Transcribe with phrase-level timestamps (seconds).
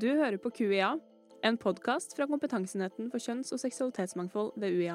[0.00, 0.94] Du hører på QIA,
[1.44, 4.94] en podkast fra Kompetansenheten for kjønns- og seksualitetsmangfold ved UiA.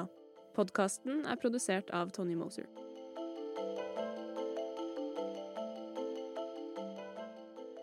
[0.56, 2.66] Podkasten er produsert av Tony Moser.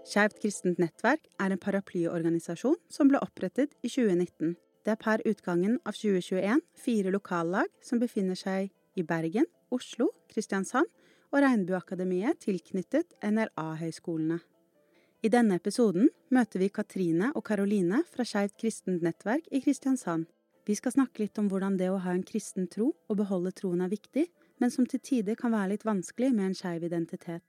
[0.04, 4.58] Skeivt kristent nettverk er en paraplyorganisasjon som ble opprettet i 2019.
[4.84, 10.92] Det er per utgangen av 2021 fire lokallag som befinner seg i Bergen, Oslo, Kristiansand
[11.32, 14.44] og Regnbueakademiet tilknyttet NLA-høyskolene.
[15.24, 20.26] I denne episoden møter vi Katrine og Karoline fra Skeivt kristent nettverk i Kristiansand.
[20.68, 23.86] Vi skal snakke litt om hvordan det å ha en kristen tro og beholde troen
[23.86, 24.26] er viktig,
[24.60, 27.44] men som til tider kan være litt vanskelig med en skeiv identitet.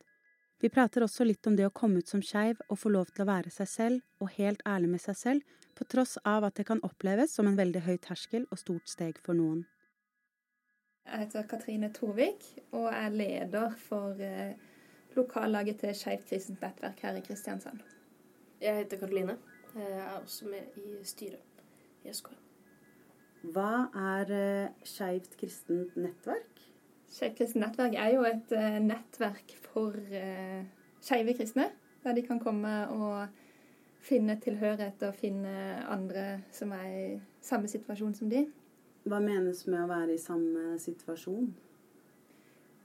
[0.62, 3.24] Vi prater også litt om det å komme ut som skeiv og få lov til
[3.24, 6.69] å være seg selv og helt ærlig med seg selv, på tross av at det
[6.69, 9.64] kan oppleves som en veldig høy terskel og stort steg for noen.
[11.11, 14.55] Jeg heter Katrine Torvik og er leder for eh,
[15.17, 17.83] lokallaget til Skeivt kristent nettverk her i Kristiansand.
[18.61, 19.37] Jeg heter Karoline.
[19.75, 21.62] Jeg er også med i styret
[22.05, 22.41] i SKM.
[23.55, 26.62] Hva er uh, Skeivt kristent nettverk?
[27.11, 30.61] Skeivt kristent nettverk er jo et uh, nettverk for uh,
[31.01, 31.70] skeive kristne.
[32.05, 33.27] Der de kan komme og
[34.05, 38.47] finne tilhørighet og finne andre som er i samme situasjon som de.
[39.09, 41.51] Hva menes med å være i samme situasjon?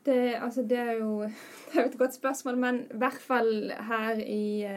[0.06, 1.22] Det, altså, det, er jo,
[1.74, 4.68] det er et godt spørsmål, men i hvert fall her i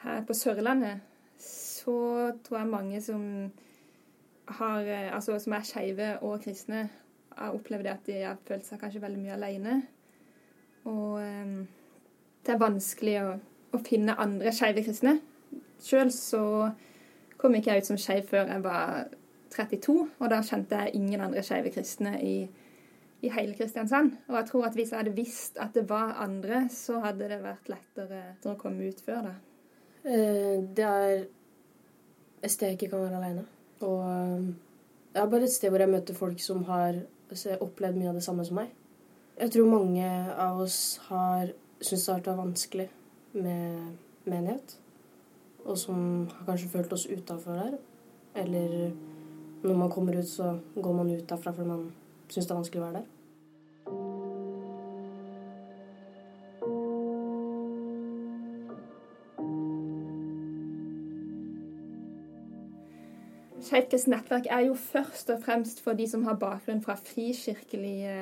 [0.00, 1.00] Her på Sørlandet
[1.40, 3.50] så tror jeg mange som
[4.48, 6.88] har Altså som er skeive og kristne,
[7.36, 9.82] har opplevd at de har følt seg kanskje veldig mye alene.
[10.84, 11.20] Og
[12.46, 13.34] det er vanskelig å,
[13.72, 15.18] å finne andre skeive kristne.
[15.80, 16.42] Sjøl så
[17.40, 19.12] kom ikke jeg ut som skeiv før jeg var
[19.54, 22.34] 32, og da kjente jeg ingen andre skeive kristne i
[23.20, 24.14] i hele Kristiansand.
[24.28, 27.40] Og jeg tror at hvis jeg hadde visst at det var andre, så hadde det
[27.44, 29.34] vært lettere å komme ut før da.
[30.00, 31.26] Det er
[32.40, 33.44] et sted jeg ikke kan være alene.
[33.84, 34.00] Og
[35.12, 37.02] det er bare et sted hvor jeg møter folk som har
[37.60, 38.72] opplevd mye av det samme som meg.
[39.40, 42.88] Jeg tror mange av oss har syntes det har vært vanskelig
[43.36, 43.94] med
[44.28, 44.74] menighet.
[45.64, 47.78] Og som har kanskje følt oss utafor der.
[48.40, 48.92] Eller
[49.62, 51.90] når man kommer ut, så går man ut derfra fordi man
[52.30, 53.08] syns det er vanskelig å være der.
[63.70, 68.14] Skeivt nettverk er jo først og fremst for de som har bakgrunn fra frikirkelige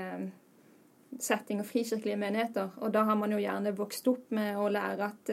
[1.21, 2.75] setting og frikirkelige menigheter.
[2.83, 5.33] Og da har man jo gjerne vokst opp med å lære at,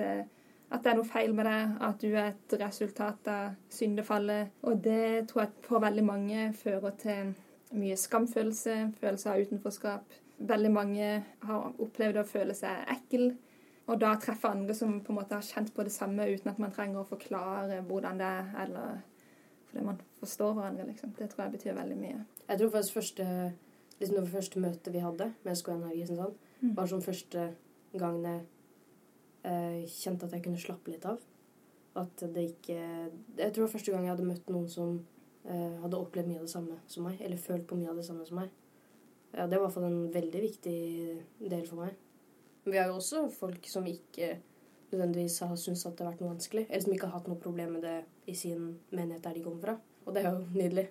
[0.71, 4.55] at det er noe feil med deg, at du er et resultat av syndefallet.
[4.63, 7.33] Og det tror jeg for veldig mange fører til
[7.79, 10.15] mye skamfølelse, følelse av utenforskap.
[10.37, 11.09] Veldig mange
[11.47, 13.33] har opplevd å føle seg ekkel.
[13.85, 16.61] Og da treffe andre som på en måte har kjent på det samme uten at
[16.61, 19.03] man trenger å forklare hvordan det er, eller
[19.69, 21.13] fordi man forstår hverandre, liksom.
[21.17, 22.25] Det tror jeg betyr veldig mye.
[22.47, 23.27] Jeg tror faktisk første,
[23.99, 26.73] liksom det første møtet vi hadde med SKN her sånn, mm.
[26.77, 27.47] var som første
[27.95, 28.43] gang jeg
[29.45, 31.19] eh, kjente at jeg kunne slappe litt av.
[31.95, 35.14] At det ikke Jeg tror det var første gang jeg hadde møtt noen som eh,
[35.45, 38.25] hadde opplevd mye av det samme som meg, eller følt på mye av det samme
[38.25, 38.49] som meg.
[39.35, 40.77] Ja, det var i hvert fall en veldig viktig
[41.51, 41.95] del for meg.
[42.63, 44.37] Men vi har jo også folk som ikke
[44.91, 47.41] nødvendigvis har syntes at det har vært noe vanskelig, eller som ikke har hatt noe
[47.41, 47.97] problem med det
[48.31, 49.75] i sin menighet der de kommer fra.
[50.05, 50.85] Og det er jo nydelig.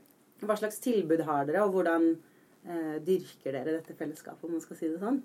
[0.44, 4.78] Hva slags tilbud har dere, og hvordan eh, dyrker dere dette fellesskapet, om man skal
[4.78, 5.22] si det sånn?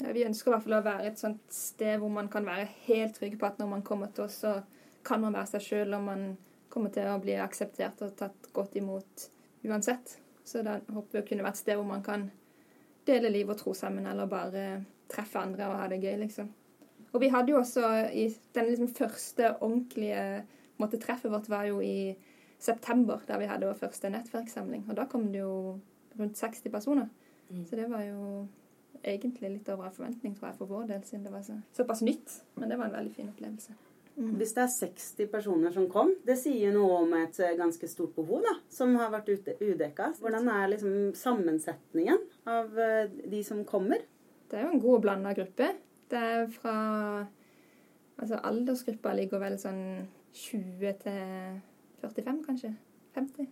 [0.00, 2.70] Ja, vi ønsker i hvert fall å være et sånt sted hvor man kan være
[2.86, 4.60] helt trygg på at når man kommer til oss, så
[5.04, 6.24] kan man være seg sjøl, og man
[6.70, 9.26] kommer til å bli akseptert og tatt godt imot
[9.66, 10.16] uansett.
[10.44, 12.28] Så da håper vi å kunne være et sted hvor man kan
[13.06, 14.64] dele liv og tro sammen, eller bare
[15.10, 16.50] treffe andre og ha det gøy, liksom.
[17.10, 20.44] Og vi hadde jo også i den liksom første ordentlige
[20.80, 22.14] måte, Treffet vårt var jo i
[22.60, 24.86] september, der vi hadde vår første nettverkssamling.
[24.88, 25.80] Og da kom det jo
[26.18, 27.08] rundt 60 personer.
[27.50, 27.64] Mm.
[27.66, 28.46] Så det var jo
[29.02, 32.42] egentlig litt over forventning, tror jeg, for vår del, siden det var så, såpass nytt.
[32.54, 33.74] Men det var en veldig fin opplevelse.
[34.20, 34.34] Mm.
[34.36, 38.44] Hvis det er 60 personer som kom, det sier noe om et ganske stort behov
[38.44, 40.10] da, som har vært udekka.
[40.20, 42.20] Hvordan er liksom sammensetningen
[42.52, 42.76] av
[43.32, 44.04] de som kommer?
[44.50, 45.72] Det er jo en god og blanda gruppe.
[46.10, 46.76] Det er fra
[48.20, 49.80] Altså aldersgruppa ligger vel sånn
[50.36, 51.22] 20 til
[52.02, 52.74] 45, kanskje.
[53.16, 53.48] 50.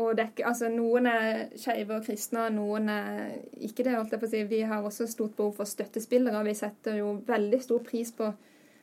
[0.00, 1.28] Og det er ikke, altså, noen er
[1.58, 3.96] skeive og kristne, noen er ikke det.
[3.96, 4.42] holdt jeg på å si.
[4.50, 6.42] Vi har også stort behov for støttespillere.
[6.46, 8.30] Vi setter jo veldig stor pris på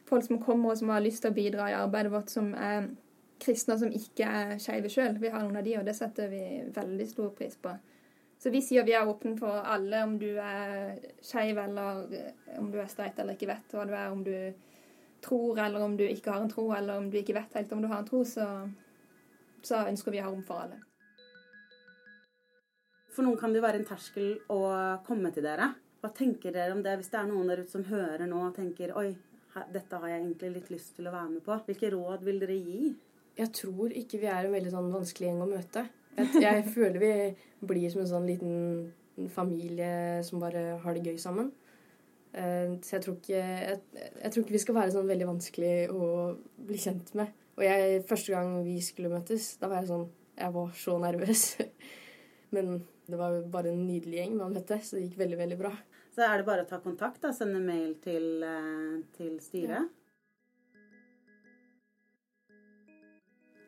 [0.07, 2.89] folk som kommer og som har lyst til å bidra i arbeidet vårt, som er
[3.41, 5.19] kristne som ikke er skeive sjøl.
[5.21, 6.41] Vi har noen av de, og det setter vi
[6.73, 7.73] veldig stor pris på.
[8.37, 12.03] Så vi sier vi er åpne for alle, om du er skeiv eller
[12.59, 14.35] om du er streit eller ikke vet hva du er, om du
[15.25, 17.81] tror, eller om du ikke har en tro, eller om du ikke vet helt om
[17.81, 18.45] du har en tro, så,
[19.65, 20.83] så ønsker vi å ha rom for alle.
[23.15, 24.61] For noen kan det jo være en terskel å
[25.07, 25.71] komme til dere.
[25.97, 28.53] Hva tenker dere om det, hvis det er noen der ute som hører nå og
[28.59, 29.09] tenker oi,
[29.73, 31.57] dette har jeg egentlig litt lyst til å være med på.
[31.67, 32.91] Hvilke råd vil dere gi?
[33.37, 35.85] Jeg tror ikke vi er en veldig sånn vanskelig gjeng å møte.
[36.17, 37.13] Jeg, jeg føler vi
[37.69, 41.51] blir som en sånn liten familie som bare har det gøy sammen.
[42.37, 43.79] Eh, så jeg tror ikke, jeg,
[44.23, 46.09] jeg tror ikke vi skal være sånn veldig vanskelig å
[46.69, 47.33] bli kjent med.
[47.57, 50.07] Og jeg, første gang vi skulle møtes, da var jeg sånn
[50.37, 51.43] Jeg var så nervøs.
[52.53, 55.71] Men det var bare en nydelig gjeng man møtte, så det gikk veldig, veldig bra.
[56.17, 57.29] Så er det bare å ta kontakt, da.
[57.29, 59.91] Sende mail til, eh, til styret.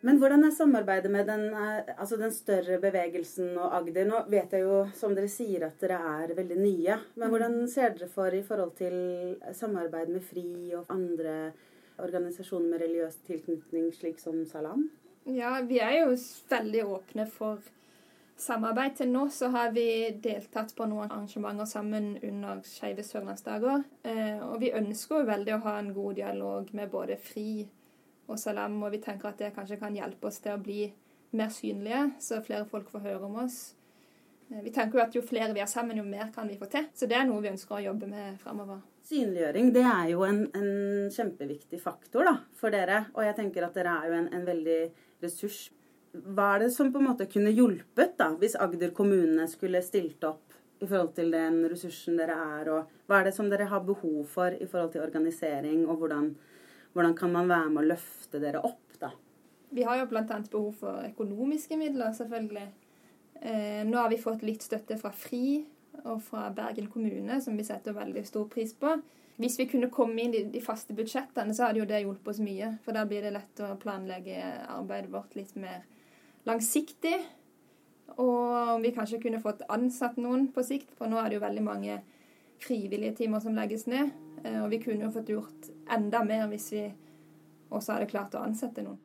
[0.01, 4.07] Men hvordan er samarbeidet med den, eh, altså den, større bevegelsen og Agder?
[4.09, 6.97] Nå vet jeg jo, som dere sier, at dere er veldig nye.
[7.15, 7.29] Men mm.
[7.35, 11.51] hvordan ser dere for i forhold til samarbeid med FRI og andre
[11.99, 14.89] organisasjoner med religiøs tilknytning, slik som Salam?
[15.25, 16.15] Ja, vi er jo
[16.49, 17.61] veldig åpne for
[18.41, 18.95] samarbeid.
[18.99, 19.87] Til nå så har vi
[20.23, 23.83] deltatt på noen arrangementer sammen under Skeive sørlandsdager.
[24.03, 27.51] Eh, og vi ønsker jo veldig å ha en god dialog med både FRI
[28.29, 30.83] og Salam, og vi tenker at det kanskje kan hjelpe oss til å bli
[31.37, 33.59] mer synlige, så flere folk får høre om oss.
[34.49, 36.69] Eh, vi tenker jo at jo flere vi er sammen, jo mer kan vi få
[36.71, 36.87] til.
[36.95, 38.81] Så det er noe vi ønsker å jobbe med fremover.
[39.09, 40.71] Synliggjøring det er jo en, en
[41.13, 43.07] kjempeviktig faktor da, for dere.
[43.15, 44.79] Og jeg tenker at dere er jo en, en veldig
[45.23, 45.67] ressurs.
[46.25, 50.23] Hva er det som på en måte kunne hjulpet da, hvis Agder kommune skulle stilt
[50.27, 50.45] opp
[50.79, 54.21] i forhold til den ressursen dere er, og hva er det som dere har behov
[54.31, 56.31] for i forhold til organisering, og hvordan
[56.93, 59.11] hvordan kan man være med å løfte dere opp, da?
[59.69, 60.23] Vi har jo bl.a.
[60.51, 62.67] behov for økonomiske midler, selvfølgelig.
[63.41, 65.61] Eh, nå har vi fått litt støtte fra FRI
[66.05, 68.95] og fra Bergen kommune, som vi setter veldig stor pris på.
[69.39, 72.41] Hvis vi kunne komme inn i de faste budsjettene, så hadde jo det hjulpet oss
[72.43, 72.73] mye.
[72.83, 75.85] For da blir det lett å planlegge arbeidet vårt litt mer
[76.49, 77.17] langsiktig.
[78.19, 81.45] Og om vi kanskje kunne fått ansatt noen på sikt, for nå er det jo
[81.45, 81.99] veldig mange
[82.59, 84.11] frivillige timer som legges ned.
[84.43, 86.87] Eh, og vi kunne jo fått gjort enda mer hvis vi
[87.69, 88.99] også hadde klart å ansette noen.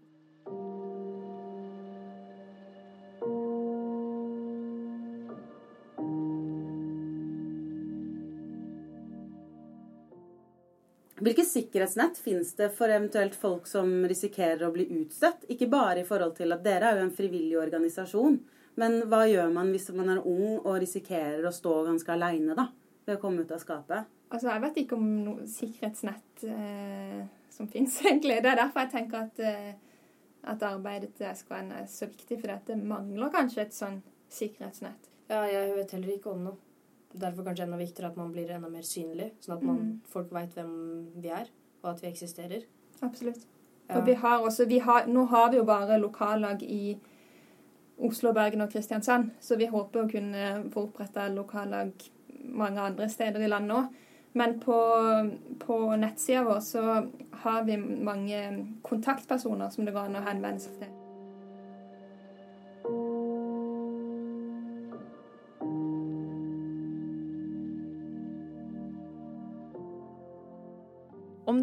[11.24, 15.46] Hvilke sikkerhetsnett finnes det for eventuelt folk som risikerer å bli utstøtt?
[15.48, 18.36] Ikke bare i forhold til at dere er jo en frivillig organisasjon,
[18.76, 23.14] men hva gjør man hvis man er ung og risikerer å stå ganske aleine ved
[23.14, 24.10] å komme ut av skapet?
[24.28, 27.24] Altså, jeg vet ikke om noe sikkerhetsnett eh,
[27.56, 28.42] som finnes, egentlig.
[28.44, 30.04] Det er derfor jeg tenker at, eh,
[30.52, 35.08] at arbeidet til SKN er så viktig, for det mangler kanskje et sånn sikkerhetsnett.
[35.32, 36.60] Ja, jeg vet heller ikke om noe.
[37.14, 39.98] Derfor kanskje enda viktigere at man blir enda mer synlig, sånn at man, mm.
[40.10, 40.72] folk veit hvem
[41.22, 41.50] vi er,
[41.84, 42.64] og at vi eksisterer.
[43.06, 43.44] Absolutt.
[43.88, 43.98] Ja.
[43.98, 46.96] Og vi har også, vi har, nå har vi jo bare lokallag i
[48.02, 51.92] Oslo, Bergen og Kristiansand, så vi håper å kunne få oppretta lokallag
[52.44, 54.00] mange andre steder i landet òg.
[54.34, 54.76] Men på,
[55.62, 56.82] på nettsida vår så
[57.44, 58.40] har vi mange
[58.82, 60.93] kontaktpersoner som det går an å henvende seg til.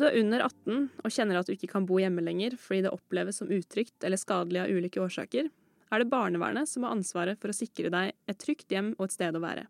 [0.01, 2.93] Du er under 18 og kjenner at du ikke kan bo hjemme lenger fordi det
[2.93, 5.51] oppleves som utrygt eller skadelig av ulike årsaker,
[5.91, 9.15] er det barnevernet som har ansvaret for å sikre deg et trygt hjem og et
[9.15, 9.67] sted å være.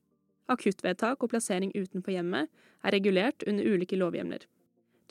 [0.51, 2.49] Akuttvedtak og plassering utenfor hjemmet
[2.83, 4.45] er regulert under ulike lovhjemler.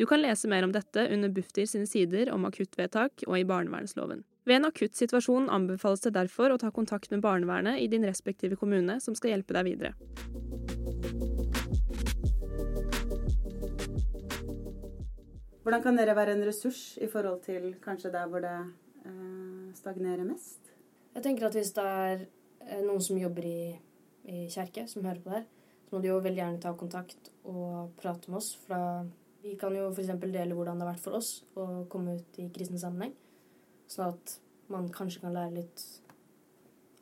[0.01, 4.25] Du kan lese mer om dette under Bufdir sine sider om akuttvedtak og i barnevernsloven.
[4.49, 8.57] Ved en akutt situasjon anbefales det derfor å ta kontakt med barnevernet i din respektive
[8.57, 10.70] kommune, som skal hjelpe deg videre.
[15.63, 18.57] Hvordan kan dere være en ressurs i forhold til kanskje der hvor det
[19.05, 20.73] eh, stagnerer mest?
[21.15, 22.27] Jeg tenker at hvis det er
[22.65, 23.61] eh, noen som jobber i
[24.29, 25.49] i kjerke som hører på det her,
[25.87, 28.53] så må de jo veldig gjerne ta kontakt og prate med oss.
[28.67, 29.09] For
[29.43, 30.13] vi kan jo f.eks.
[30.23, 33.15] dele hvordan det har vært for oss å komme ut i kristen sammenheng.
[33.91, 34.37] Sånn at
[34.71, 35.87] man kanskje kan lære litt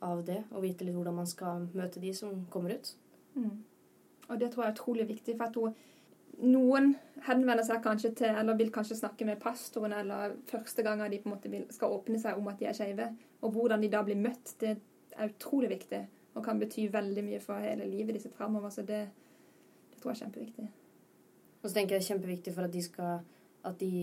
[0.05, 2.93] av det, og vite litt hvordan man skal møte de som kommer ut.
[3.35, 3.57] Mm.
[4.29, 5.35] Og det tror jeg er utrolig viktig.
[5.37, 5.75] for at hun,
[6.45, 6.93] noen
[7.25, 11.29] henvender seg kanskje til, eller vil kanskje snakke med pastoren, eller første gang de på
[11.29, 13.09] en måte skal åpne seg om at de er skeive.
[13.43, 14.77] Og hvordan de da blir møtt, det
[15.17, 16.05] er utrolig viktig
[16.37, 18.71] og kan bety veldig mye for hele livet ditt framover.
[18.71, 19.01] Så det,
[19.89, 20.67] det, tror jeg er kjempeviktig.
[21.59, 23.19] Og så tenker jeg det er kjempeviktig for at de skal
[23.67, 23.93] at de,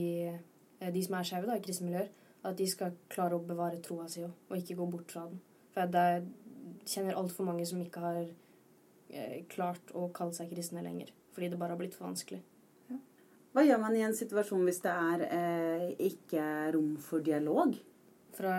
[0.81, 2.11] eh, de som er skeive i kristne miljøer,
[2.45, 5.41] at de skal klare å bevare troa si og ikke gå bort fra den.
[5.73, 6.27] For jeg
[6.87, 8.21] kjenner altfor mange som ikke har
[9.53, 11.13] klart å kalle seg kristne lenger.
[11.37, 12.41] Fordi det bare har blitt for vanskelig.
[12.91, 12.99] Ja.
[13.55, 16.45] Hva gjør man i en situasjon hvis det er eh, ikke
[16.77, 17.77] rom for dialog?
[18.37, 18.55] Fra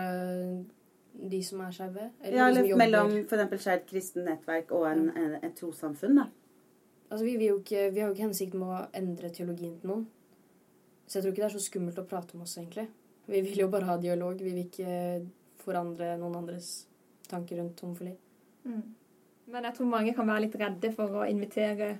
[1.18, 2.10] de som er skeive?
[2.22, 3.62] Ja, eller mellom f.eks.
[3.62, 6.28] Skeivt kristent nettverk og en, en, et trossamfunn, da.
[7.08, 9.90] Altså, vi, vi, jo ikke, vi har jo ikke hensikt med å endre teologien til
[9.90, 10.06] noen.
[11.08, 12.84] Så jeg tror ikke det er så skummelt å prate om oss, egentlig.
[13.28, 14.40] Vi vil jo bare ha dialog.
[14.40, 14.92] Vi vil ikke
[15.62, 16.72] forandre noen andres
[17.28, 18.12] tanker rundt homofili.
[18.68, 18.82] Mm.
[19.52, 21.96] Men jeg tror mange kan være litt redde for å invitere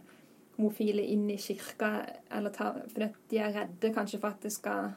[0.59, 1.93] homofile inn i kirka,
[2.55, 4.97] ta, for de er redde kanskje for at det skal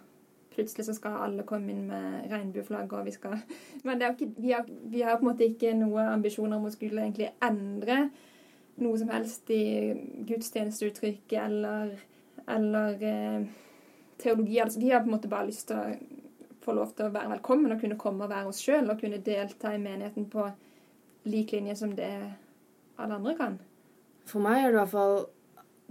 [0.51, 3.38] Plutselig så skal alle komme inn med regnbueflagg, og vi skal
[3.88, 7.05] Men ikke, vi, har, vi, har, på en måte ikke noen ambisjoner om å skulle
[7.05, 8.01] egentlig endre
[8.84, 9.63] noe som helst i
[10.27, 11.93] gudstjenesteuttrykket eller,
[12.51, 13.48] eller eh,
[14.20, 14.60] teologi.
[14.60, 17.31] Altså, vi har på en måte bare lyst til å få lov til å være
[17.38, 20.50] velkommen og kunne komme og være oss sjøl og kunne delta i menigheten på
[21.24, 22.12] lik linje som det
[22.96, 23.60] alle andre kan.
[24.30, 25.18] For meg er det i hvert fall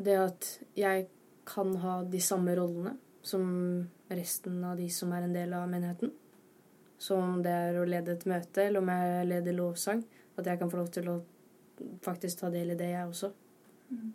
[0.00, 1.08] det at jeg
[1.50, 2.94] kan ha de samme rollene
[3.26, 3.44] som
[4.10, 6.12] resten av de som er en del av menigheten.
[7.00, 10.02] Så om det er å lede et møte, eller om jeg leder lovsang,
[10.36, 11.20] at jeg kan få lov til å
[12.04, 13.30] faktisk ta del i det, jeg også.
[13.90, 14.10] Mm.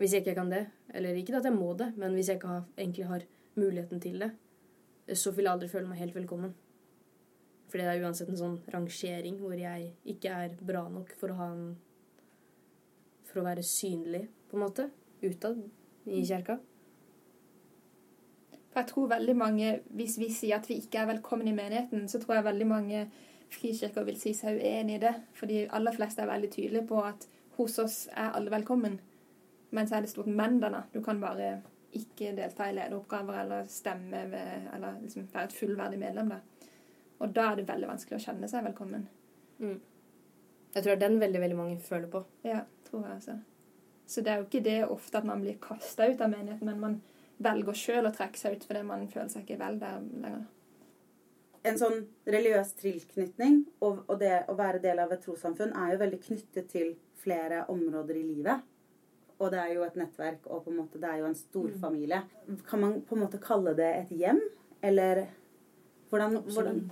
[0.00, 0.62] Hvis jeg ikke kan det,
[0.96, 3.26] eller ikke at jeg må det, men hvis jeg ikke har, egentlig har
[3.60, 4.30] muligheten til det,
[5.18, 6.54] så vil jeg aldri føle meg helt velkommen.
[7.70, 11.38] Fordi det er uansett en sånn rangering hvor jeg ikke er bra nok for å
[11.38, 11.70] ha en
[13.30, 14.88] For å være synlig på en måte,
[15.22, 15.60] utad
[16.10, 16.56] i kirka.
[18.72, 22.08] For jeg tror veldig mange, Hvis vi sier at vi ikke er velkommen i menigheten,
[22.08, 23.04] så tror jeg veldig mange
[23.50, 25.14] frikirker vil si seg uenig i det.
[25.34, 28.98] For de aller fleste er veldig tydelige på at hos oss er alle velkommen.
[29.70, 30.84] Men så er det stort men denne.
[30.94, 31.60] Du kan bare
[31.94, 36.28] ikke delta i lederoppgaver eller stemme ved, eller liksom være et fullverdig medlem.
[36.34, 36.40] da.
[37.20, 39.06] Og da er det veldig vanskelig å kjenne seg velkommen.
[39.60, 39.78] Mm.
[40.74, 42.22] Jeg tror det er den veldig veldig mange føler på.
[42.46, 43.36] Ja, tror jeg også.
[44.10, 46.80] Så det er jo ikke det ofte at man blir kasta ut av menigheten, men
[46.80, 46.96] man
[47.40, 50.48] velger sjøl å trekke seg ut fordi man føler seg ikke vel der lenger.
[51.68, 56.00] En sånn religiøs tilknytning og, og det å være del av et trossamfunn er jo
[56.00, 58.64] veldig knyttet til flere områder i livet.
[59.40, 62.22] Og det er jo et nettverk, og på en måte, det er jo en storfamilie.
[62.48, 62.56] Mm.
[62.68, 64.40] Kan man på en måte kalle det et hjem?
[64.84, 65.22] Eller
[66.10, 66.82] hvordan, hvordan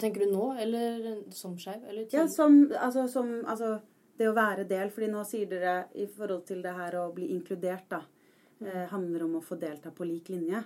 [0.00, 1.86] Tenker du nå, eller som skeiv?
[2.12, 3.78] Ja, som, altså, som altså,
[4.18, 7.30] det å være del, fordi nå sier dere i forhold til det her å bli
[7.34, 8.02] inkludert, da,
[8.64, 10.64] eh, handler om å få delta på lik linje.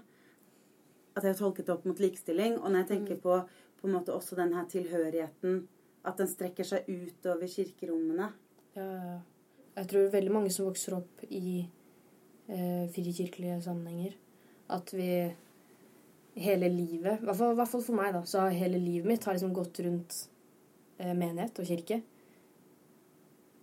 [1.13, 2.57] At jeg har tolket det opp mot likestilling.
[2.61, 3.23] Og når jeg tenker mm.
[3.25, 3.39] på,
[3.81, 5.63] på en måte også den her tilhørigheten,
[6.09, 8.33] at den strekker seg utover kirkerommene.
[8.77, 9.21] Ja, ja.
[9.73, 14.19] Jeg tror veldig mange som vokser opp i eh, frikirkelige sammenhenger,
[14.69, 15.07] at vi
[16.35, 19.53] hele livet, i hvert fall, for meg, da, så har hele livet mitt har liksom
[19.57, 20.17] gått rundt
[20.99, 22.01] eh, menighet og kirke.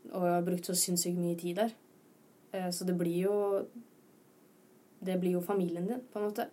[0.10, 1.74] Og jeg har brukt så sinnssykt mye tid der.
[2.54, 3.66] Eh, så det blir jo
[5.00, 6.50] Det blir jo familien din, på en måte.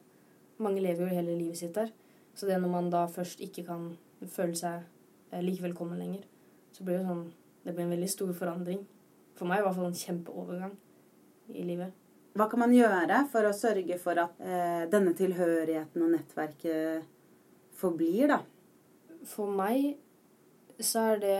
[0.59, 1.89] Mange lever jo hele livet sitt der.
[2.35, 4.85] Så det når man da først ikke kan føle seg
[5.33, 6.23] eh, like velkommen lenger,
[6.73, 7.33] så blir det sånn
[7.65, 8.85] Det blir en veldig stor forandring.
[9.35, 10.77] For meg i hvert fall en kjempeovergang
[11.49, 12.06] i livet.
[12.37, 17.07] Hva kan man gjøre for å sørge for at eh, denne tilhørigheten og nettverket
[17.77, 18.43] forblir, da?
[19.27, 19.97] For meg
[20.85, 21.39] så er det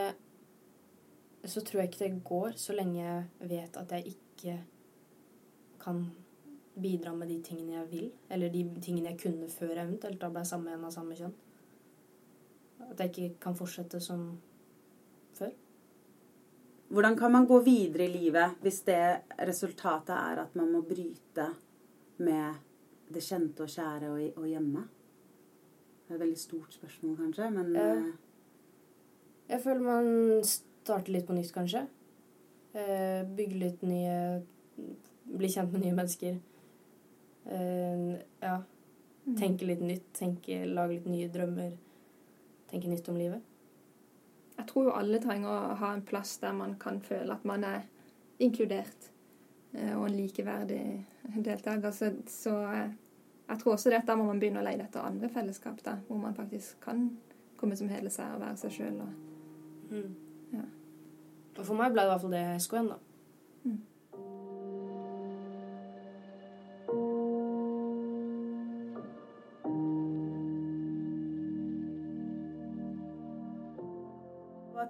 [1.47, 4.57] så tror jeg ikke det går så lenge jeg vet at jeg ikke
[5.83, 6.01] kan
[6.77, 10.43] bidra med de tingene jeg vil, eller de tingene jeg kunne før eventuelt da ble
[10.45, 11.37] sammen med en av samme kjønn.
[12.91, 14.27] At jeg ikke kan fortsette som.
[16.89, 19.01] Hvordan kan man gå videre i livet hvis det
[19.49, 21.49] resultatet er at man må bryte
[22.23, 22.63] med
[23.11, 24.85] det kjente og kjære og, og hjemme?
[26.07, 28.13] Det er et veldig stort spørsmål, kanskje, men jeg,
[29.49, 31.87] Jeg føler man starter litt på nytt, kanskje.
[32.77, 34.43] Eh, bygge litt nye
[35.27, 36.37] Bli kjent med nye mennesker.
[37.51, 38.03] Eh,
[38.43, 38.57] ja.
[39.27, 39.37] Mm.
[39.41, 40.05] Tenke litt nytt.
[40.15, 41.73] Tenke, lage litt nye drømmer.
[42.71, 43.56] Tenke nytt om livet.
[44.67, 47.63] Jeg tror jo alle trenger å ha en plass der man kan føle at man
[47.65, 47.85] er
[48.43, 49.13] inkludert.
[49.71, 50.81] Eh, og en likeverdig
[51.37, 51.93] deltaker.
[51.95, 52.91] Så, så eh,
[53.47, 56.01] jeg tror også det at da må man begynne å leie etter andre fellesskap, da,
[56.09, 57.07] hvor man faktisk kan
[57.57, 58.99] komme som hele seg og være seg sjøl.
[59.93, 60.09] Mm.
[60.57, 60.65] Ja.
[61.57, 62.99] Og for meg ble det i hvert fall det SKN, da.
[63.63, 63.79] Mm.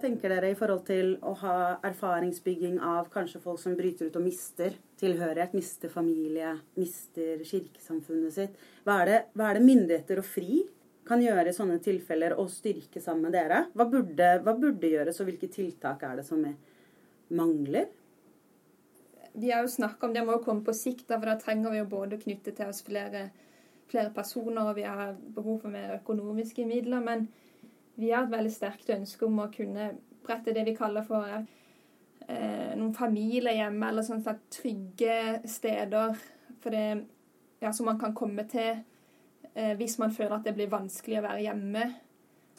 [0.01, 4.25] Tenker dere i forhold til å ha erfaringsbygging av kanskje folk som bryter ut og
[4.25, 8.57] mister tilhørighet, mister familie, mister kirkesamfunnet sitt?
[8.87, 10.63] Hva er det, hva er det myndigheter og FRI
[11.07, 13.65] kan gjøre i sånne tilfeller og styrke sammen med dere?
[13.73, 16.43] Hva burde, hva burde gjøres, og hvilke tiltak er det som
[17.27, 17.87] mangler?
[19.37, 21.81] vi har jo snakka om det må jo komme på sikt, for da trenger vi
[21.81, 23.27] jo både knytte til oss flere,
[23.91, 27.03] flere personer, og vi har behov for mer økonomiske midler.
[27.05, 27.27] Men
[27.97, 29.91] vi har et veldig sterkt ønske om å kunne
[30.25, 36.17] brette det vi kaller for eh, noen familiehjem, eller sånn slags trygge steder
[36.61, 37.03] for det,
[37.63, 38.83] ja, som man kan komme til
[39.53, 41.87] eh, hvis man føler at det blir vanskelig å være hjemme.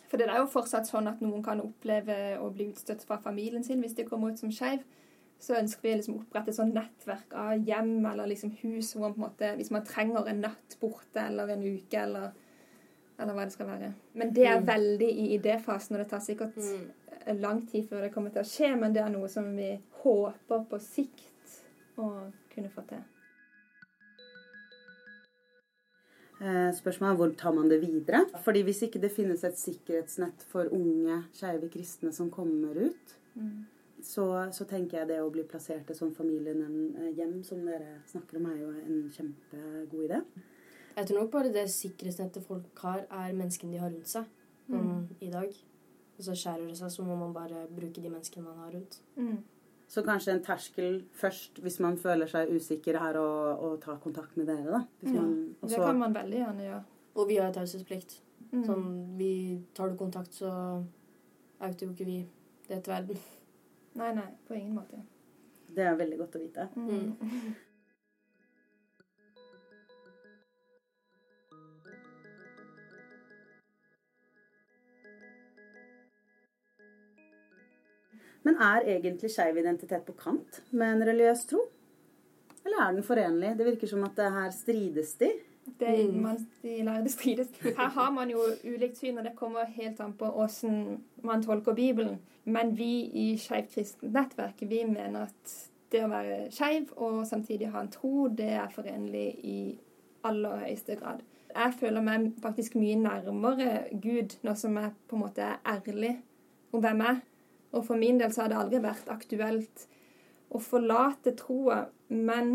[0.08, 3.64] For det er jo fortsatt sånn at noen kan oppleve å bli utstøtt fra familien
[3.64, 4.82] sin hvis de kommer ut som skeiv.
[5.38, 9.04] Så ønsker vi liksom å opprette et sånt nettverk av hjem eller liksom hus hvor
[9.04, 12.32] man på en måte, hvis man trenger en natt borte eller en uke eller,
[13.18, 13.92] eller hva det skal være.
[14.14, 14.66] Men det er mm.
[14.68, 17.38] veldig i idéfasen, og det tar sikkert mm.
[17.42, 19.72] lang tid før det kommer til å skje, men det er noe som vi
[20.02, 21.56] håper på sikt
[21.98, 22.08] å
[22.52, 23.02] kunne få til.
[26.38, 28.20] Eh, spørsmålet er hvor tar man det videre?
[28.44, 33.64] Fordi Hvis ikke det finnes et sikkerhetsnett for unge skeive kristne som kommer ut, mm.
[34.02, 38.46] så, så, tenker jeg det å bli plassert i sånn familiehjem som dere snakker om,
[38.52, 40.22] er jo en kjempegod idé.
[40.98, 44.24] Jeg tror nok bare det sikkerhetsnettet folk har, er menneskene de har rundt seg
[44.66, 45.04] mm.
[45.22, 45.52] i dag.
[46.18, 48.98] Og så skjærer det seg, så må man bare bruke de menneskene man har rundt.
[49.14, 49.36] Mm.
[49.88, 53.28] Så kanskje en terskel først, hvis man føler seg usikker, er å,
[53.64, 54.80] å ta kontakt med dere, da.
[55.06, 56.82] Ja, man, det kan man veldig gjerne gjøre.
[57.14, 58.18] Og vi har taushetsplikt.
[58.50, 58.64] Mm.
[58.66, 58.90] Sånn,
[59.20, 59.30] vi
[59.78, 60.50] tar du kontakt, så
[61.62, 62.18] outer jo ikke vi
[62.68, 63.22] det til verden.
[63.98, 65.00] Nei, nei, på ingen måte.
[65.72, 66.68] Det er veldig godt å vite.
[66.76, 67.56] Mm.
[78.46, 81.64] Men er egentlig skeiv identitet på kant med en religiøs tro?
[82.64, 83.54] Eller er den forenlig?
[83.58, 85.30] Det virker som at det her strides de.
[85.78, 86.20] Det, mm.
[86.22, 87.48] man, de lærde strides.
[87.62, 91.74] Her har man jo ulikt syn, og det kommer helt an på åssen man tolker
[91.74, 92.18] Bibelen.
[92.44, 95.56] Men vi i Skeivt kristent nettverk vi mener at
[95.92, 99.58] det å være skeiv og samtidig ha en tro, det er forenlig i
[100.28, 101.20] aller høyeste grad.
[101.48, 106.18] Jeg føler meg faktisk mye nærmere Gud nå som jeg på en måte er ærlig
[106.72, 107.22] om hvem jeg er
[107.72, 109.86] og for min del så har det aldri vært aktuelt
[110.54, 111.82] å forlate troa.
[112.08, 112.54] Men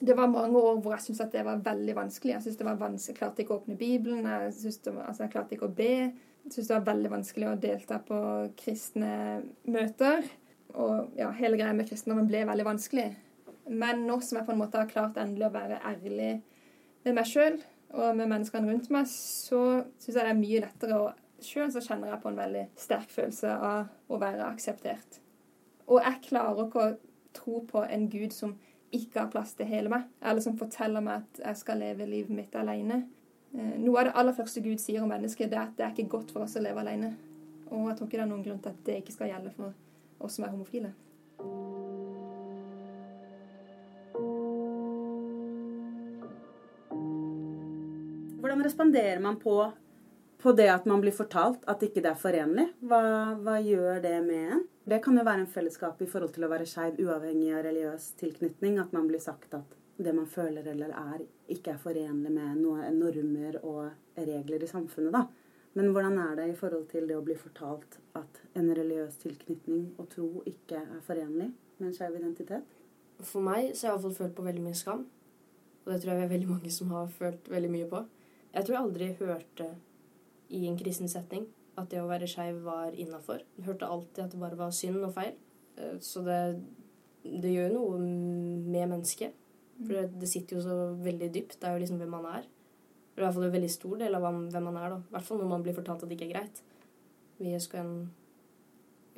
[0.00, 2.34] det var mange år hvor jeg syntes at det var veldig vanskelig.
[2.34, 5.24] Jeg synes det var vanskelig, jeg klarte ikke å åpne Bibelen, jeg, det var, altså
[5.24, 5.94] jeg klarte ikke å be.
[6.44, 8.20] Jeg syntes det var veldig vanskelig å delta på
[8.60, 9.14] kristne
[9.68, 10.28] møter.
[10.76, 13.08] Og ja, hele greia med kristendommen ble veldig vanskelig.
[13.70, 16.32] Men nå som jeg på en måte har klart endelig å være ærlig
[17.04, 20.98] med meg sjøl og med menneskene rundt meg, så syns jeg det er mye lettere
[20.98, 21.08] å
[21.40, 25.20] Sjøl så kjenner jeg på en veldig sterk følelse av å være akseptert.
[25.88, 26.98] Og jeg klarer ikke å
[27.36, 28.56] tro på en gud som
[28.94, 32.34] ikke har plass til hele meg, eller som forteller meg at jeg skal leve livet
[32.34, 33.04] mitt alene.
[33.54, 35.94] Eh, noe av det aller første Gud sier om mennesket, det er at det er
[35.94, 37.14] ikke godt for oss å leve alene.
[37.70, 40.26] Og jeg tror ikke det er noen grunn til at det ikke skal gjelde for
[40.26, 40.92] oss som er homofile.
[48.40, 49.54] Hvordan responderer man på
[50.42, 52.66] på det at man blir fortalt at ikke det er forenlig.
[52.80, 53.00] Hva,
[53.40, 54.64] hva, gjør det med en?
[54.90, 58.08] Det kan jo være en fellesskap i forhold til å være skeiv uavhengig av religiøs
[58.20, 58.78] tilknytning.
[58.82, 61.22] At man blir sagt at det man føler eller er,
[61.52, 65.12] ikke er forenlig med noen normer og regler i samfunnet.
[65.12, 65.26] da.
[65.78, 69.92] Men hvordan er det i forhold til det å bli fortalt at en religiøs tilknytning
[70.00, 72.64] og tro ikke er forenlig med en skeiv identitet?
[73.20, 75.04] For meg så har jeg iallfall følt på veldig mye skam.
[75.84, 78.02] Og det tror jeg vi er veldig mange som har følt veldig mye på.
[78.50, 79.68] Jeg tror jeg aldri hørte
[80.50, 81.48] i en kristen setting.
[81.78, 83.40] at det å være skeiv var innafor.
[83.64, 85.36] Hørte alltid at det bare var synd og feil.
[85.78, 86.40] Eh, så det,
[87.24, 89.36] det gjør noe med mennesket.
[89.78, 91.56] For det, det, sitter jo så veldig dypt.
[91.56, 92.44] Det er jo liksom hvem man er.
[92.44, 94.98] Det er i hvert fall en veldig stor del av hvem man er.
[94.98, 96.60] I hvert fall når man blir fortalt at det ikke er greit.
[97.40, 97.94] Vi skal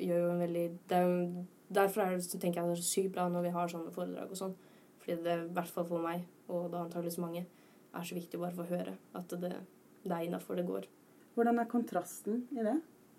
[0.01, 0.63] gjør jo en veldig
[0.95, 1.43] er jo,
[1.73, 4.37] Derfor er det, tenker jeg det er sykt bra når vi har sånne foredrag og
[4.37, 4.55] sånn.
[5.01, 7.45] Fordi det, i hvert fall for meg, og da antakeligvis mange,
[7.93, 9.55] er så viktig å bare få høre at det,
[10.03, 10.85] det er innafor det går.
[11.33, 12.75] Hvordan er kontrasten i det,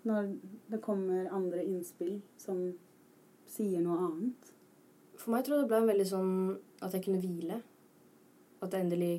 [0.07, 0.29] når
[0.71, 2.61] det kommer andre innspill som
[3.49, 4.51] sier noe annet?
[5.19, 6.33] For meg tror jeg det ble veldig sånn
[6.85, 7.61] at jeg kunne hvile.
[8.63, 9.13] At jeg endelig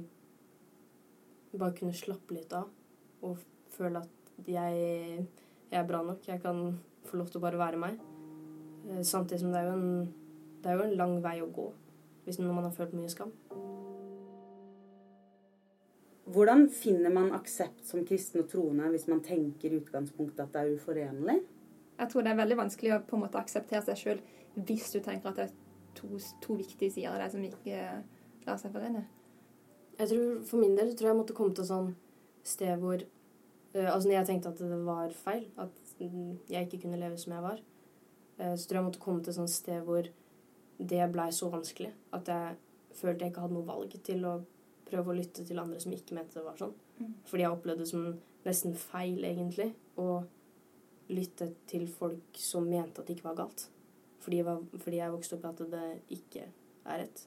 [1.57, 2.69] bare kunne slappe litt av
[3.25, 3.41] og
[3.73, 5.25] føle at jeg,
[5.71, 6.25] jeg er bra nok.
[6.29, 6.77] Jeg kan
[7.09, 8.01] få lov til å bare være meg.
[8.91, 10.15] Eh, samtidig som det er jo en,
[10.63, 11.71] det er jo en lang vei å gå
[12.27, 13.31] hvis når man har følt mye skam.
[16.27, 20.63] Hvordan finner man aksept som kristen og troende hvis man tenker i utgangspunktet at det
[20.63, 21.37] er uforenlig?
[21.97, 24.25] Jeg tror det er veldig vanskelig å på en måte akseptere seg sjøl
[24.57, 25.53] hvis du tenker at det er
[25.97, 27.85] to, to viktige sider av deg som ikke
[28.49, 29.05] lar seg forene.
[29.97, 31.95] Jeg tror, For min del tror jeg jeg måtte komme til et sånn
[32.47, 37.01] sted hvor uh, Altså når jeg tenkte at det var feil, at jeg ikke kunne
[37.01, 37.63] leve som jeg var,
[38.43, 40.11] uh, så tror jeg jeg måtte komme til et sånt sted hvor
[40.77, 42.57] det blei så vanskelig at jeg
[42.99, 44.35] følte jeg ikke hadde noe valg til å
[44.87, 46.75] prøve å lytte til andre som ikke mente det var sånn.
[46.99, 47.15] Mm.
[47.29, 48.09] Fordi jeg opplevde det som
[48.47, 50.21] nesten feil, egentlig, å
[51.13, 53.67] lytte til folk som mente at det ikke var galt.
[54.23, 57.27] Fordi jeg, var, fordi jeg vokste opp i at det ikke er rett.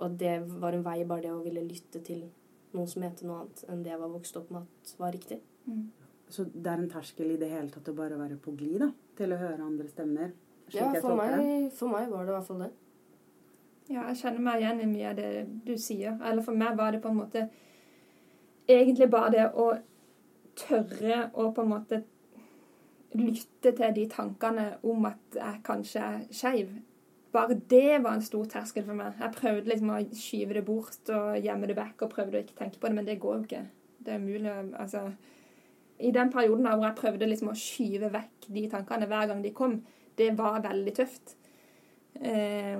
[0.00, 2.24] Og det var en vei, bare det å ville lytte til
[2.72, 5.40] noen som mente noe annet enn det jeg var vokst opp med at var riktig.
[5.66, 5.88] Mm.
[6.30, 8.92] Så det er en terskel i det hele tatt å bare være på glid, da?
[9.18, 10.30] Til å høre andre stemmer?
[10.70, 12.70] slik Ja, for meg, for meg var det i hvert fall det.
[13.90, 15.30] Ja, jeg kjenner meg igjen i mye av det
[15.66, 16.14] du sier.
[16.22, 17.48] Eller for meg var det på en måte
[18.70, 19.72] egentlig bare det å
[20.60, 21.98] tørre å på en måte
[23.18, 26.70] lytte til de tankene om at jeg kanskje er skeiv.
[27.34, 29.18] Bare det var en stor terskel for meg.
[29.18, 32.58] Jeg prøvde liksom å skyve det bort og gjemme det vekk og prøvde å ikke
[32.62, 33.66] tenke på det, men det går jo ikke.
[33.98, 34.56] Det er umulig.
[34.78, 35.08] Altså,
[35.98, 39.54] I den perioden hvor jeg prøvde liksom å skyve vekk de tankene hver gang de
[39.54, 39.80] kom,
[40.18, 41.34] det var veldig tøft.
[42.20, 42.78] Eh,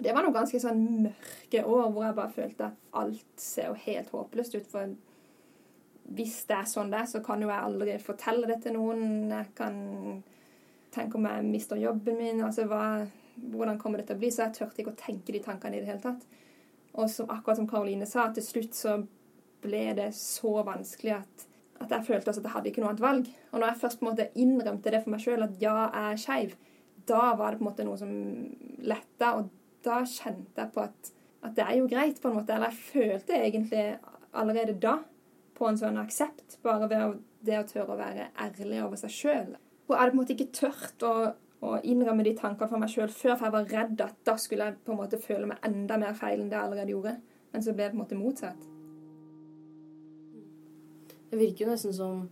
[0.00, 3.80] det var noen ganske sånn mørke år hvor jeg bare følte at alt ser jo
[3.84, 4.68] helt håpløst ut.
[4.70, 4.92] For
[6.16, 9.30] hvis det er sånn det er, så kan jo jeg aldri fortelle det til noen.
[9.32, 9.76] Jeg kan
[10.92, 12.44] tenke om jeg mister jobben min.
[12.44, 13.06] altså hva,
[13.52, 14.32] Hvordan kommer det til å bli?
[14.32, 16.26] Så jeg turte ikke å tenke de tankene i det hele tatt.
[16.92, 18.98] Og som, akkurat som Karoline sa, til slutt så
[19.62, 21.46] ble det så vanskelig at,
[21.80, 23.30] at jeg følte også at jeg hadde ikke noe annet valg.
[23.52, 26.02] Og når jeg først på en måte innrømte det for meg sjøl, at ja, jeg
[26.02, 26.54] er skeiv,
[27.08, 28.12] da var det på en måte noe som
[28.84, 29.32] letta.
[29.38, 29.48] Og
[29.84, 32.54] da kjente jeg på at, at det er jo greit, på en måte.
[32.54, 33.84] Eller jeg følte egentlig
[34.32, 34.98] allerede da
[35.58, 39.54] på en sånn aksept, bare ved det å tørre å være ærlig over seg sjøl.
[39.86, 41.14] Og jeg hadde på en måte ikke tørt å,
[41.62, 44.68] å innrømme de tankene for meg sjøl før, for jeg var redd at da skulle
[44.68, 47.16] jeg på en måte føle meg enda mer feil enn det jeg allerede gjorde.
[47.52, 48.68] Men så ble det på en måte motsatt.
[51.32, 52.24] Det virker jo nesten som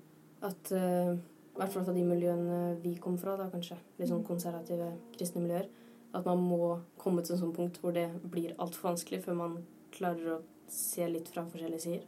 [0.45, 4.25] at uh, I hvert fall fra de miljøene vi kom fra, da kanskje, litt sånn
[4.25, 5.69] konservative kristne miljøer,
[6.12, 9.59] at man må komme til et sånt punkt hvor det blir altfor vanskelig før man
[9.94, 12.07] klarer å se litt fra forskjellige sider.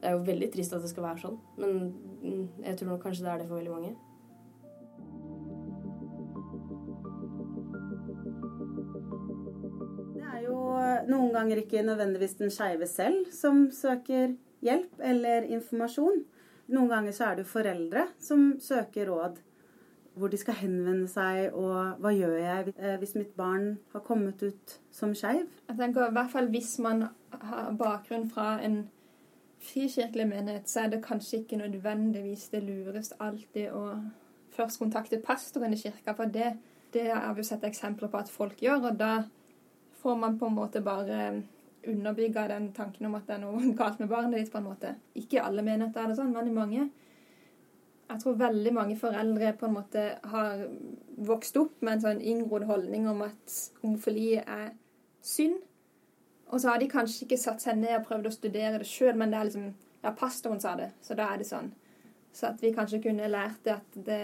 [0.00, 1.74] Det er jo veldig trist at det skal være sånn, men
[2.22, 3.96] mm, jeg tror nok kanskje det er det for veldig mange.
[10.14, 10.56] Det er jo
[11.10, 16.24] noen ganger ikke nødvendigvis den skeive selv som søker hjelp eller informasjon.
[16.70, 19.40] Noen ganger så er det jo foreldre som søker råd.
[20.14, 24.42] Hvor de skal henvende seg, og hva gjør jeg eh, hvis mitt barn har kommet
[24.42, 25.46] ut som skeiv?
[25.68, 28.82] Jeg tenker i hvert fall Hvis man har bakgrunn fra en
[29.60, 33.84] frikirkelig menighet, så er det kanskje ikke nødvendigvis det lureste alltid å
[34.56, 36.54] først kontakte pastoren i kirka, for det,
[36.92, 38.90] det har vi sett eksempler på at folk gjør.
[38.90, 39.12] Og da
[40.02, 41.42] får man på en måte bare
[41.86, 44.52] underbygga den tanken om at det er noe galt med barnet ditt.
[44.52, 44.94] på en måte.
[45.14, 46.88] Ikke i alle menigheter er det sånn, men i mange.
[48.10, 50.64] Jeg tror veldig mange foreldre på en måte har
[51.30, 54.72] vokst opp med en sånn inngrodd holdning om at homofili er
[55.22, 55.60] synd.
[56.50, 59.14] Og så har de kanskje ikke satt seg ned og prøvd å studere det sjøl,
[59.14, 59.70] men det er liksom
[60.00, 61.66] Ja, pastoren sa det, så da er det sånn.
[62.32, 64.20] Så at vi kanskje kunne lært det at det,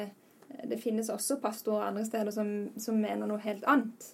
[0.64, 4.06] det finnes også pastorer andre steder som, som mener noe helt annet.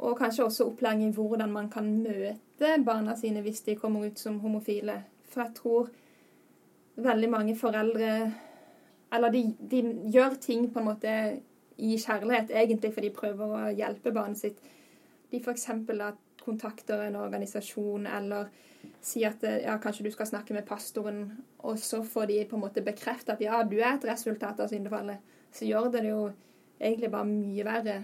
[0.00, 4.18] Og kanskje også opplæring i hvordan man kan møte barna sine hvis de kommer ut
[4.18, 5.04] som homofile.
[5.30, 5.92] For jeg tror
[6.96, 8.10] veldig mange foreldre
[9.14, 9.80] Eller de, de
[10.14, 11.14] gjør ting på en måte
[11.76, 14.60] i kjærlighet, egentlig, for de prøver å hjelpe barnet sitt.
[15.30, 15.68] De f.eks.
[16.44, 18.50] kontakter en organisasjon eller
[19.04, 21.22] sier at ja, kanskje du skal snakke med pastoren,
[21.64, 24.68] og så får de på en måte bekreftet at ja, du er et resultat av
[24.68, 25.22] syndefallet,
[25.54, 26.18] så gjør det jo
[26.80, 27.96] egentlig bare mye verre.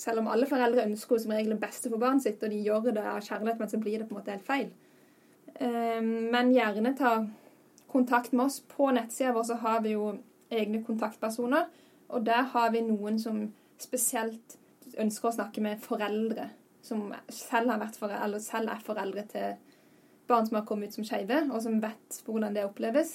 [0.00, 2.88] Selv om alle foreldre ønsker som regel det beste for barnet sitt, og de gjør
[2.90, 4.70] det av kjærlighet, men så blir det på en måte helt feil.
[5.60, 7.26] Ehm, Men gjerne ta
[7.92, 8.60] kontakt med oss.
[8.60, 10.18] På nettsida vår så har vi jo
[10.54, 11.70] egne kontaktpersoner,
[12.08, 13.46] og der har vi noen som
[13.80, 14.58] spesielt
[15.00, 16.50] ønsker å snakke med foreldre
[16.84, 19.54] som selv, har vært foreldre, eller selv er foreldre til
[20.28, 23.14] barn som har kommet ut som skeive, og som vet hvordan det oppleves,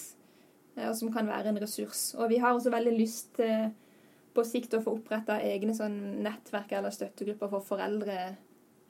[0.76, 2.14] eh, og som kan være en ressurs.
[2.18, 3.70] Og vi har også veldig lyst til
[4.34, 8.18] på sikt å få oppretta egne sånn nettverk eller støttegrupper for foreldre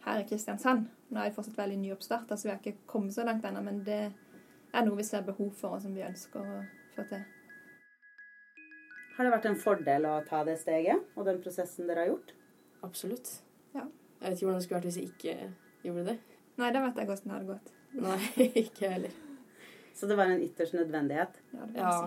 [0.05, 0.87] her i Kristiansand.
[1.09, 3.83] Nå er vi fortsatt veldig nyoppstarta, så vi har ikke kommet så langt ennå, men
[3.87, 6.63] det er noe vi ser behov for, og som vi ønsker å
[6.95, 7.27] få til.
[9.19, 12.29] Har det vært en fordel å ta det steget og den prosessen dere har gjort?
[12.87, 13.31] Absolutt.
[13.73, 13.81] Ja.
[13.83, 15.33] Jeg vet ikke hvordan det skulle vært hvis jeg ikke
[15.83, 16.15] gjorde det.
[16.61, 17.73] Nei, da vet jeg hvordan det hadde gått.
[18.05, 19.19] Nei, ikke jeg heller.
[19.99, 21.35] Så det var en ytterst nødvendighet.
[21.51, 21.99] Ja, det Ja.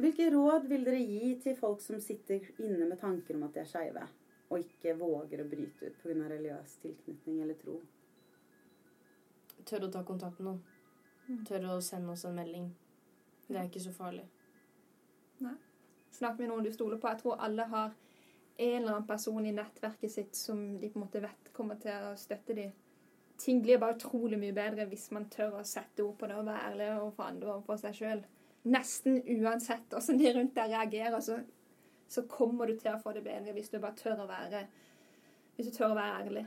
[0.00, 3.66] Hvilke råd vil dere gi til folk som sitter inne med tanker om at de
[3.66, 4.08] er skeive,
[4.48, 6.16] og ikke våger å bryte ut pga.
[6.24, 7.82] religiøs tilknytning eller tro?
[9.68, 10.71] Tørre å ta kontakt med noen.
[11.48, 12.70] Tørre å sende oss en melding.
[13.46, 14.24] Det er ikke så farlig.
[16.12, 17.08] Snakk med noen du stoler på.
[17.10, 17.92] Jeg tror alle har
[18.56, 22.10] en eller annen person i nettverket sitt som de på en måte vet kommer til
[22.10, 22.72] å støtte dem.
[23.40, 26.46] Ting blir bare utrolig mye bedre hvis man tør å sette ord på det og
[26.46, 28.22] være ærlig overfor andre og for seg sjøl.
[28.70, 31.40] Nesten uansett hvordan de rundt deg reagerer, så,
[32.06, 34.66] så kommer du til å få det bedre hvis du bare tør å være,
[35.56, 36.44] hvis du tør å være ærlig.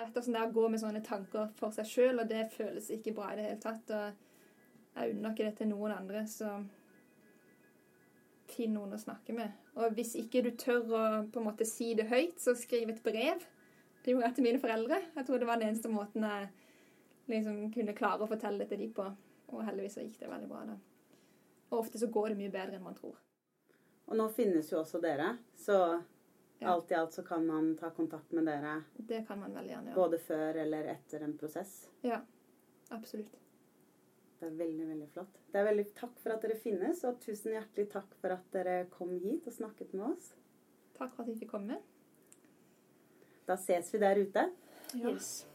[0.00, 3.14] Vet hvordan det er gå med sånne tanker for seg sjøl, og det føles ikke
[3.16, 3.94] bra i det hele tatt.
[3.94, 6.58] Og jeg unner ikke det til noen andre, så
[8.50, 9.54] finn noen å snakke med.
[9.78, 13.02] Og hvis ikke du tør å på en måte si det høyt, så skriv et
[13.04, 13.46] brev.
[14.00, 15.00] Det gjorde jeg til mine foreldre.
[15.16, 16.50] Jeg tror det var den eneste måten jeg
[17.30, 19.06] liksom kunne klare å fortelle det til de på.
[19.50, 20.78] Og heldigvis så gikk det veldig bra da.
[21.70, 23.18] Og ofte så går det mye bedre enn man tror.
[24.10, 25.76] Og nå finnes jo også dere, så
[26.68, 29.90] alt i alt så kan man ta kontakt med dere Det kan man veldig gjerne
[29.92, 29.94] gjøre.
[29.96, 31.88] både før eller etter en prosess.
[32.02, 32.20] Ja,
[32.90, 33.32] absolutt.
[34.40, 35.38] Det er veldig, veldig flott.
[35.52, 38.86] Det er veldig Takk for at dere finnes, og tusen hjertelig takk for at dere
[38.90, 40.34] kom hit og snakket med oss.
[40.98, 41.76] Takk for at vi fikk komme.
[43.46, 44.50] Da ses vi der ute.
[44.94, 45.10] Ja.
[45.10, 45.46] Yes.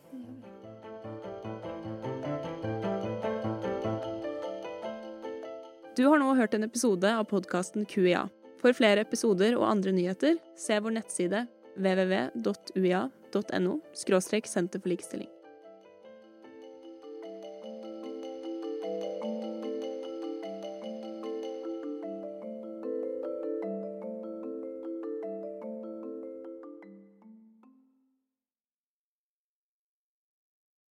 [5.95, 8.25] Du har nå hørt en episode av podkasten QIA.
[8.65, 11.43] For flere episoder og andre nyheter, se vår nettside
[11.77, 13.75] www.uia.no–
[14.49, 15.34] senter for likestilling.